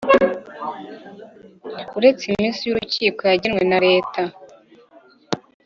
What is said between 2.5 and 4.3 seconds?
y ikiruhuko yagenwe na Leta